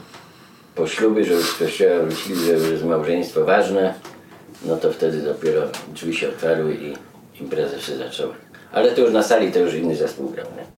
[0.74, 3.94] po ślubie, że już z kościoła wrócili, że już jest małżeństwo ważne.
[4.64, 6.96] No to wtedy dopiero drzwi się otwarły i
[7.40, 8.34] impreza się zaczęła.
[8.72, 10.77] Ale to już na sali to już inny zespół grał, nie?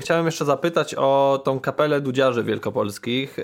[0.00, 3.36] Chciałem jeszcze zapytać o tą kapelę Dudziarzy Wielkopolskich.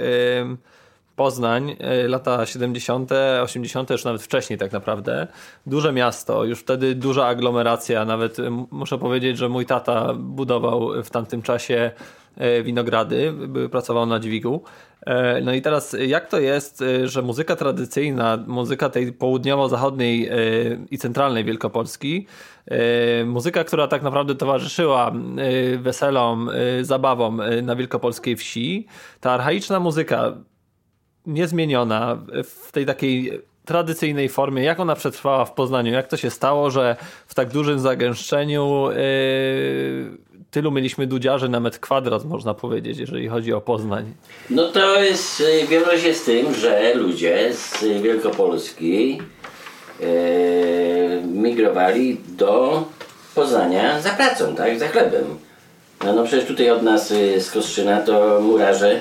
[1.16, 3.11] Poznań, y, lata 70.,
[3.42, 5.26] 80., już nawet wcześniej tak naprawdę.
[5.66, 8.05] Duże miasto, już wtedy duża aglomeracja.
[8.05, 11.90] Nawet y, muszę powiedzieć, że mój tata budował w tamtym czasie
[12.59, 13.35] y, winogrady,
[13.70, 14.62] pracował na dźwigu.
[15.07, 20.31] E, No i teraz jak to jest, że muzyka tradycyjna, muzyka tej południowo-zachodniej
[20.90, 22.26] i centralnej Wielkopolski,
[23.26, 25.12] muzyka, która tak naprawdę towarzyszyła
[25.79, 26.50] weselom,
[26.83, 28.87] zabawom na wielkopolskiej wsi,
[29.20, 30.33] ta archaiczna muzyka
[31.27, 36.71] niezmieniona w tej takiej tradycyjnej formie, jak ona przetrwała w Poznaniu, jak to się stało,
[36.71, 38.97] że w tak dużym zagęszczeniu yy,
[40.51, 44.15] tylu mieliśmy dudziarzy na metr kwadrat, można powiedzieć, jeżeli chodzi o Poznań.
[44.51, 49.19] No to jest, y, wiąże się z tym, że ludzie z Wielkopolski
[50.01, 50.07] e,
[51.23, 52.85] migrowali do
[53.35, 55.25] Poznania za pracą, tak, za chlebem.
[56.05, 59.01] No, no przecież tutaj od nas y, z Kostrzyna to murarze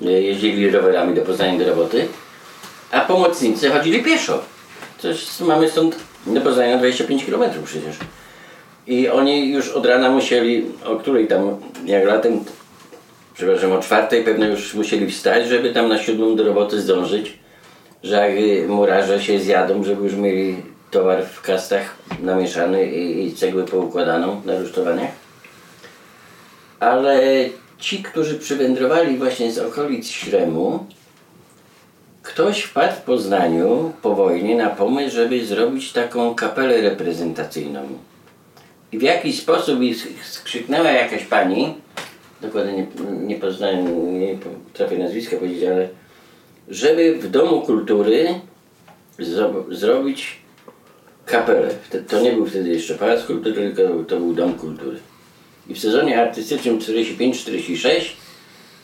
[0.00, 2.08] jeździli rowerami do Poznania do roboty,
[2.90, 4.42] a pomocnicy chodzili pieszo.
[4.98, 7.96] Coś mamy stąd do Poznania 25 km przecież.
[8.86, 12.44] I oni już od rana musieli, o której tam, jak latem
[13.34, 17.38] przepraszam, o czwartej pewno już musieli wstać, żeby tam na siódmą do roboty zdążyć,
[18.02, 20.56] że y, murarze się zjadą, żeby już mieli
[20.90, 25.10] towar w kastach namieszany i, i cegły poukładaną na rusztowaniach.
[26.80, 27.20] Ale
[27.78, 30.86] ci, którzy przywędrowali właśnie z okolic Śremu,
[32.22, 37.80] ktoś wpadł w Poznaniu po wojnie na pomysł, żeby zrobić taką kapelę reprezentacyjną.
[38.92, 39.78] I w jakiś sposób
[40.24, 41.74] skrzyknęła jakaś pani,
[42.40, 42.86] dokładnie nie,
[43.26, 45.88] nie poznałem, nie potrafię nazwiska powiedzieć, ale
[46.68, 48.40] żeby w Domu Kultury
[49.18, 50.36] zro- zrobić
[51.26, 51.68] kapelę.
[52.08, 54.98] To nie był wtedy jeszcze Pałac Kultury, tylko to był Dom Kultury.
[55.68, 58.00] I w sezonie artystycznym 45-46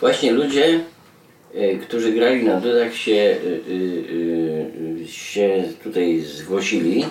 [0.00, 0.80] właśnie ludzie,
[1.54, 3.36] e, którzy grali na dudach się, e,
[5.02, 7.04] e, się tutaj zgłosili.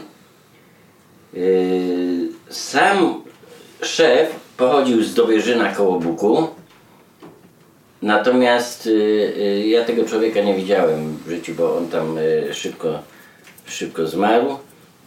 [2.49, 3.23] Sam
[3.81, 6.47] szef pochodził z Dobierzyna koło Buku.
[8.01, 8.89] Natomiast
[9.65, 12.17] ja tego człowieka nie widziałem w życiu, bo on tam
[12.51, 12.99] szybko,
[13.65, 14.57] szybko zmarł.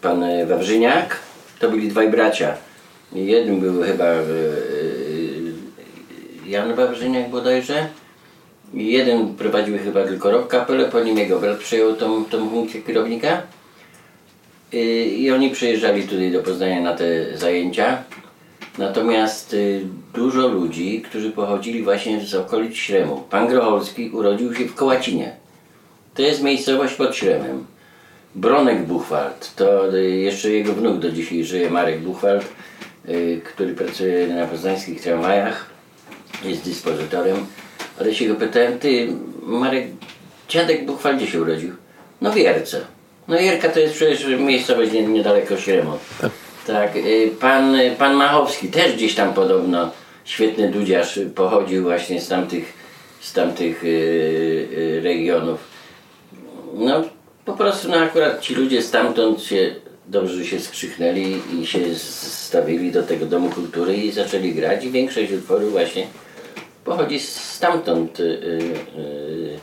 [0.02, 1.18] Pan Wawrzyniak,
[1.58, 2.56] to byli dwaj bracia.
[3.12, 4.24] Jeden był chyba y,
[6.46, 7.88] y, Jan Wawrzyniak bodajże.
[8.74, 13.42] Jeden prowadził chyba tylko rok kapelę, po nim jego brat przejął tą, tą funkcję kierownika.
[14.74, 18.02] Y, I oni przyjeżdżali tutaj do Poznania na te zajęcia.
[18.78, 19.56] Natomiast
[20.14, 23.24] dużo ludzi, którzy pochodzili właśnie z okolic Śremu.
[23.30, 25.32] Pan Grocholski urodził się w Kołacinie.
[26.14, 27.66] To jest miejscowość pod Śremem.
[28.36, 32.44] Bronek Buchwald, to jeszcze jego wnuk do dzisiaj żyje, Marek Buchwald,
[33.44, 35.66] który pracuje na poznańskich tramwajach,
[36.44, 37.46] jest dyspozytorem.
[38.00, 39.08] Ale się go pytałem, ty
[39.42, 39.84] Marek,
[40.48, 41.74] dziadek w Buchwaldzie się urodził?
[42.20, 42.80] No w Jerce.
[43.28, 45.98] No Jerka to jest przecież miejscowość nie- niedaleko Śremu.
[46.66, 49.90] Tak, y, pan, pan Machowski też gdzieś tam podobno,
[50.24, 52.72] świetny dudziarz, y, pochodził właśnie z tamtych,
[53.20, 55.60] z tamtych y, y, regionów.
[56.74, 57.02] No
[57.44, 59.74] po prostu no akurat ci ludzie stamtąd się
[60.08, 65.32] dobrze się skrzyknęli i się stawili do tego Domu Kultury i zaczęli grać i większość
[65.32, 66.06] utworów właśnie
[66.84, 68.28] pochodzi stamtąd, y, y,
[69.00, 69.58] y,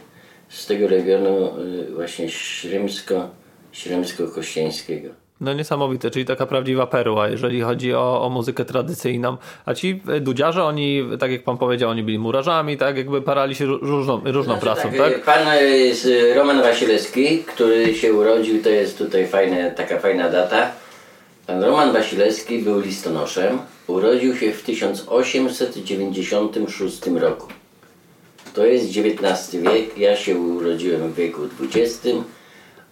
[0.49, 1.51] z tego regionu
[1.95, 3.29] właśnie śremsko,
[3.71, 5.22] śremsko-kościeńskiego.
[5.43, 9.37] No niesamowite, czyli taka prawdziwa perła, jeżeli chodzi o, o muzykę tradycyjną.
[9.65, 13.55] A ci e, dudziarze, oni, tak jak pan powiedział, oni byli murarzami, tak jakby parali
[13.55, 15.17] się ró- różną, różną pracą, tak, tak?
[15.17, 20.29] y, Pan y, z Roman Wasilewski, który się urodził, to jest tutaj fajne, taka fajna
[20.29, 20.71] data.
[21.47, 23.59] Pan Roman Wasilewski był listonoszem.
[23.87, 27.47] Urodził się w 1896 roku.
[28.53, 29.97] To jest XIX wiek.
[29.97, 32.07] Ja się urodziłem w wieku XX,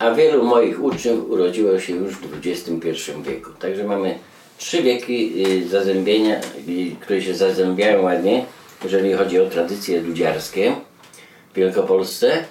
[0.02, 3.49] a wielu moich uczniów urodziło się już w XXI wieku.
[3.60, 4.16] Także mamy
[4.58, 6.39] trzy wieki y, zazębienia,
[6.70, 8.45] y, które się zazębiają ładnie,
[8.84, 10.76] jeżeli chodzi o tradycje ludziarskie
[11.54, 12.43] w Wielkopolsce.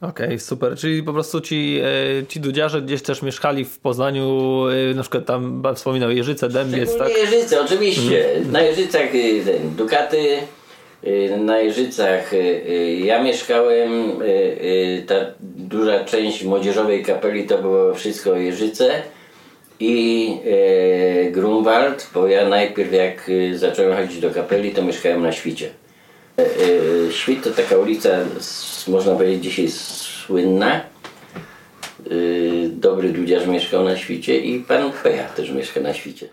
[0.00, 0.76] Okej, super.
[0.76, 1.80] Czyli po prostu ci,
[2.20, 6.96] e, ci dudziarze gdzieś też mieszkali w Poznaniu, e, na przykład tam wspominał Jeżyce, Dębiec,
[6.96, 7.08] tak?
[7.08, 8.42] Jeżyce, oczywiście.
[8.52, 10.38] Na Jeżycach y, ten, Dukaty,
[11.38, 17.94] na Jeżycach y, y, ja mieszkałem, y, y, ta duża część młodzieżowej kapeli to było
[17.94, 19.02] wszystko Jeżyce
[19.80, 20.30] i
[21.26, 25.70] y, Grunwald, bo ja najpierw jak y, zacząłem chodzić do kapeli, to mieszkałem na Świcie.
[26.40, 26.42] Y,
[27.08, 28.08] y, Świt to taka ulica,
[28.88, 30.80] można powiedzieć dzisiaj słynna.
[32.12, 36.28] Y, Dobry ludziarz mieszkał na Świcie i pan Peja też mieszka na Świcie.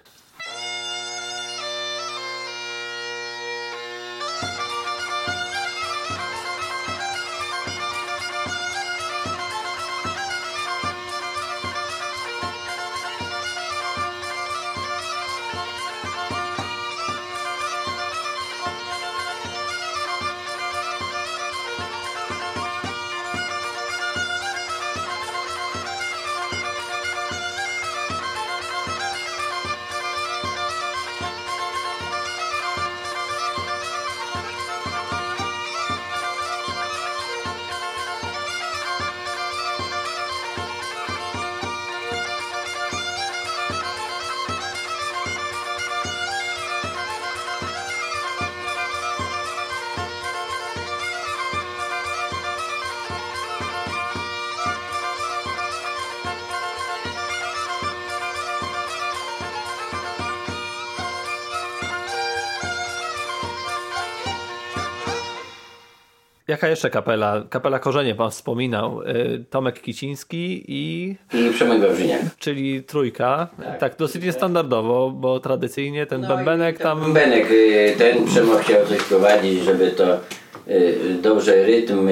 [66.56, 67.44] Jaka jeszcze kapela?
[67.50, 69.02] Kapela Korzenie pan wspominał.
[69.02, 71.16] Y, Tomek Kiciński i...
[71.34, 72.22] I Przemek Wawrzyniak.
[72.40, 73.48] Czyli trójka.
[73.80, 77.02] Tak, dosyć niestandardowo, bo tradycyjnie ten bębenek tam...
[77.02, 80.20] Bębenek, y, ten Przemo chciał coś prowadzić, żeby to
[80.68, 82.10] y, dobrze rytm,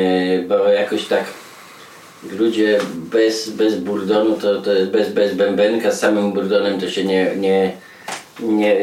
[0.48, 1.24] bo jakoś tak
[2.40, 2.80] ludzie
[3.12, 7.72] bez, bez burdonu, to, to bez, bez bębenka, z samym burdonem to się nie, nie,
[8.40, 8.76] nie,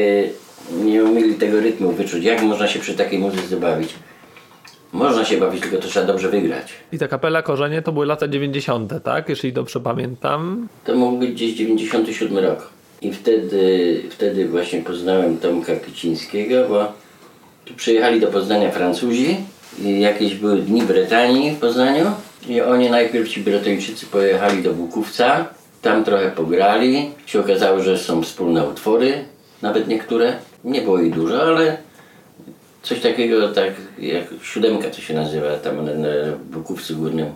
[0.84, 2.24] nie umieli tego rytmu wyczuć.
[2.24, 3.94] Jak można się przy takiej muzyce bawić?
[4.93, 6.72] Można się bawić, tylko to trzeba dobrze wygrać.
[6.93, 9.28] I ta kapela Korzenie to były lata 90., tak?
[9.28, 10.68] Jeśli dobrze pamiętam.
[10.84, 12.70] To mógł być gdzieś 97 rok.
[13.03, 16.93] I wtedy, wtedy właśnie poznałem Tomka Kicińskiego, bo
[17.64, 19.36] tu przyjechali do Poznania Francuzi
[19.78, 22.07] i jakieś były dni Brytanii w Poznaniu
[22.49, 25.47] i oni najpierw ci Brytyjczycy pojechali do Bukówca,
[25.82, 29.24] tam trochę pograli, się okazało, że są wspólne utwory,
[29.62, 31.76] nawet niektóre, nie było ich dużo, ale
[32.82, 36.08] coś takiego tak jak siódemka to się nazywa tam na, na
[36.90, 37.32] Górnym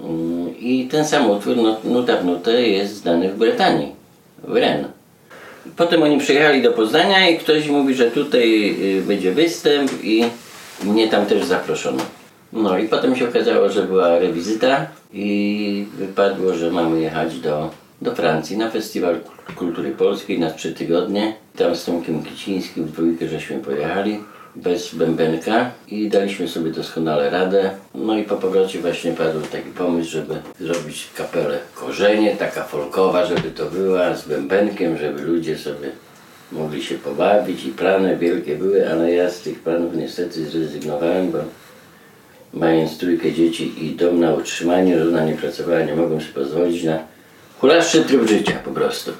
[0.00, 3.92] Mm, I ten sam utwór, no, nuta w nutę, jest znany w Brytanii,
[4.44, 4.90] w Rennes.
[5.76, 10.24] Potem oni przyjechali do Poznania i ktoś mówi, że tutaj y, będzie występ i
[10.84, 12.02] mnie tam też zaproszono.
[12.52, 17.70] No i potem się okazało, że była rewizyta i wypadło, że mamy jechać do,
[18.02, 21.34] do Francji na Festiwal Kul- Kultury Polskiej na trzy tygodnie.
[21.56, 24.20] Tam z Tomkiem Kicińskim w dwójkę żeśmy pojechali
[24.62, 27.70] bez bębenka i daliśmy sobie doskonale radę.
[27.94, 33.50] No i po powrocie właśnie padł taki pomysł, żeby zrobić kapelę korzenie, taka folkowa, żeby
[33.50, 35.90] to była z bębenkiem, żeby ludzie sobie
[36.52, 41.38] mogli się pobawić i plany wielkie były, ale ja z tych planów niestety zrezygnowałem, bo
[42.54, 46.98] mając trójkę dzieci i dom na utrzymanie, żona nie pracowała, nie mogłem sobie pozwolić na
[47.60, 49.12] hulaszczy tryb życia po prostu.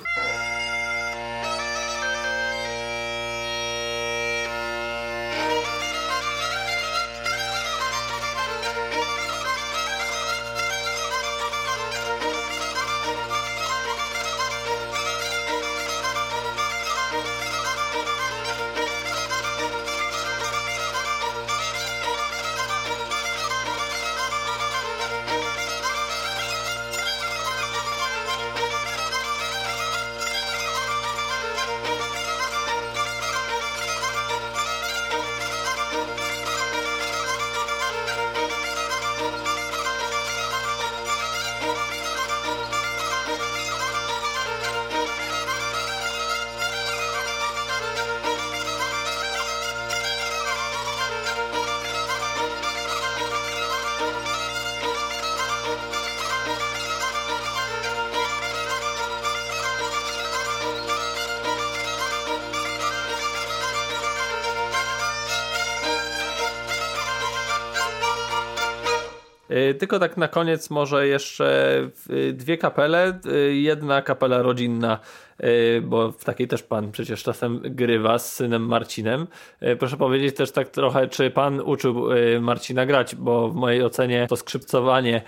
[69.79, 71.79] Tylko tak na koniec może jeszcze
[72.11, 73.21] y, dwie kapele.
[73.27, 74.99] Y, Jedna kapela rodzinna,
[75.83, 79.27] bo w takiej też pan przecież czasem grywa z synem Marcinem.
[79.79, 82.05] Proszę powiedzieć też tak trochę, czy pan uczył
[82.41, 85.23] Marcina grać, bo w mojej ocenie to skrzypcowanie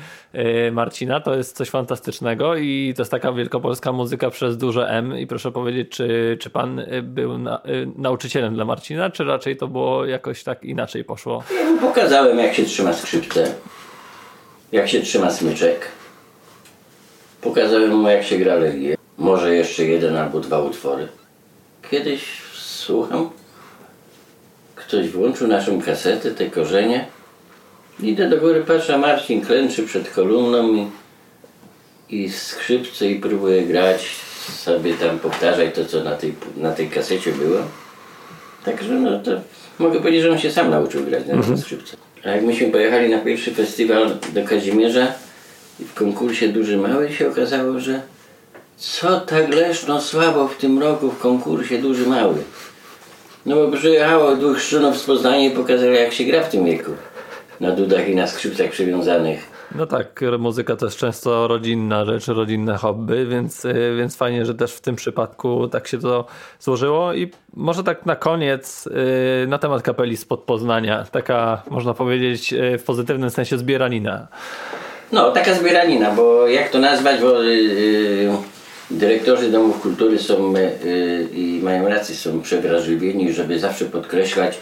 [0.72, 5.26] Marcina to jest coś fantastycznego i to jest taka wielkopolska muzyka przez duże M i
[5.26, 7.60] proszę powiedzieć, czy, czy pan był na,
[7.96, 11.44] nauczycielem dla Marcina, czy raczej to było jakoś tak inaczej poszło?
[11.58, 13.54] Ja mu pokazałem, jak się trzyma skrzypce,
[14.72, 15.88] jak się trzyma smyczek.
[17.40, 18.96] Pokazałem mu, jak się gra legię.
[19.18, 21.08] Może jeszcze jeden albo dwa utwory.
[21.90, 22.22] Kiedyś
[22.54, 23.30] słucham,
[24.74, 27.06] ktoś włączył naszą kasetę, te korzenie.
[28.00, 30.90] Idę do góry, patrzę, Marcin klęczy przed kolumną i,
[32.08, 34.06] i skrzypce i próbuje grać,
[34.48, 37.58] sobie tam powtarzać to, co na tej, na tej kasecie było.
[38.64, 39.30] Także no to
[39.78, 41.58] mogę powiedzieć, że on się sam nauczył grać na mhm.
[41.58, 41.96] skrzypce.
[42.24, 45.12] A jak myśmy pojechali na pierwszy festiwal do Kazimierza
[45.80, 48.00] i w konkursie Duży Mały się okazało, że
[48.76, 52.42] co tak leszno słabo w tym roku w konkursie Duży Mały.
[53.46, 56.90] No bo przyjechało dwóch szczunów z Poznania i pokazali jak się gra w tym wieku.
[57.60, 59.51] Na dudach i na skrzypcach przywiązanych.
[59.74, 64.54] No tak, muzyka to jest często rodzinna rzecz, rodzinne hobby, więc, y, więc fajnie, że
[64.54, 66.26] też w tym przypadku tak się to
[66.60, 67.14] złożyło.
[67.14, 68.86] I może tak na koniec
[69.44, 71.04] y, na temat kapeli spod Poznania.
[71.10, 74.28] Taka, można powiedzieć, y, w pozytywnym sensie zbieranina.
[75.12, 78.30] No, taka zbieranina, bo jak to nazwać, bo yy,
[78.90, 84.58] dyrektorzy domów kultury są yy, i mają rację, są przewrażliwieni, żeby zawsze podkreślać,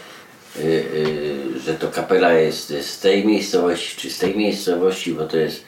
[1.65, 5.63] że to kapela jest z tej miejscowości, czy z tej miejscowości, bo to jest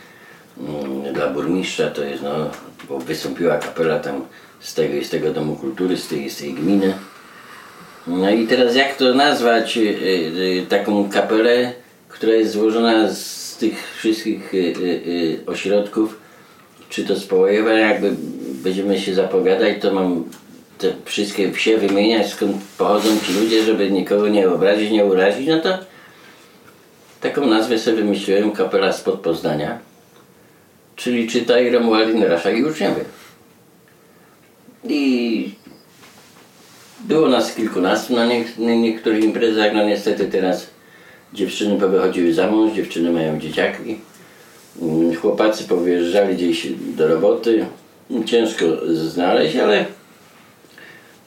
[1.04, 2.50] yy, dla burmistrza, to jest, no,
[2.90, 4.26] bo wystąpiła kapela tam
[4.60, 6.94] z tego z tego domu kultury, z tej z tej gminy.
[8.08, 11.74] No i teraz jak to nazwać yy, taką kapelę,
[12.10, 14.72] która jest złożona z tych wszystkich y, y,
[15.08, 16.20] y, ośrodków,
[16.90, 18.16] czy to z Połajewa, jakby
[18.64, 20.24] będziemy się zapowiadać, to mam
[20.84, 25.60] te wszystkie wsie wymieniać, skąd pochodzą ci ludzie, żeby nikogo nie obrazić, nie urazić, no
[25.60, 25.78] to
[27.22, 29.80] taką nazwę sobie wymyśliłem, kapela spod Poznania,
[30.96, 33.06] czyli czytaj Romualdin Raszak i uczniowie.
[34.84, 35.56] I
[37.00, 40.68] było nas kilkunastu na nie, nie, niektórych imprezach, no niestety teraz
[41.34, 44.00] dziewczyny powychodziły za mąż, dziewczyny mają dzieciaki.
[45.22, 47.66] Chłopacy powyjeżdżali gdzieś do roboty.
[48.26, 49.86] Ciężko znaleźć, ale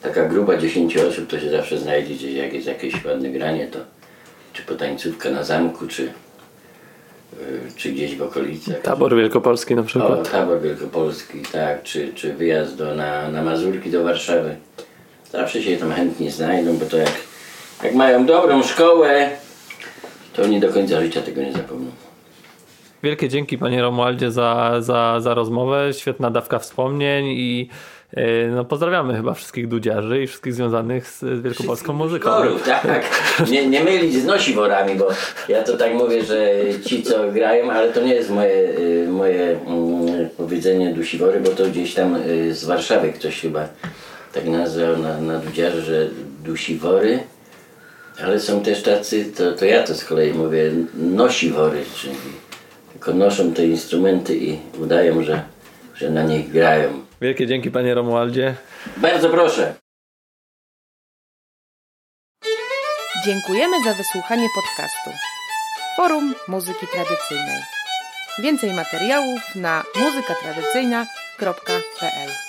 [0.01, 3.79] taka grupa 10 osób to się zawsze znajdzie gdzieś, jak jest jakieś ładne granie, to
[4.53, 6.11] czy potańcówka na zamku, czy, yy,
[7.75, 8.81] czy gdzieś w okolicach.
[8.81, 10.31] Tabor Wielkopolski na O, przykład.
[10.31, 14.55] tabor wielkopolski, tak, czy, czy wyjazd do, na, na Mazurki do Warszawy.
[15.31, 17.11] Zawsze się tam chętnie znajdą, bo to jak,
[17.83, 19.29] jak mają dobrą szkołę,
[20.33, 21.91] to oni do końca życia tego nie zapomną.
[23.03, 27.69] Wielkie dzięki panie Romualdzie za, za, za rozmowę, świetna dawka wspomnień i
[28.55, 32.29] no, pozdrawiamy chyba wszystkich dudziarzy i wszystkich związanych z wielkopolską muzyką.
[32.29, 33.03] Worów, tak.
[33.51, 35.07] Nie, nie mylić z nosiworami, bo
[35.49, 36.51] ja to tak mówię, że
[36.85, 41.65] ci co grają, ale to nie jest moje, y, moje mm, powiedzenie dusiwory, bo to
[41.65, 43.67] gdzieś tam y, z Warszawy ktoś chyba
[44.33, 46.07] tak nazwał na, na dudziarze, że
[46.43, 47.19] dusiwory.
[48.23, 52.15] Ale są też tacy, to, to ja to z kolei mówię, nosiwory, czyli
[52.91, 55.41] tylko noszą te instrumenty i udają, że,
[55.95, 57.06] że na nich grają.
[57.21, 58.55] Wielkie dzięki panie Romualdzie.
[58.97, 59.73] Bardzo proszę.
[63.25, 65.09] Dziękujemy za wysłuchanie podcastu.
[65.97, 67.61] Forum Muzyki Tradycyjnej.
[68.39, 72.46] Więcej materiałów na muzykatradycyjna.pl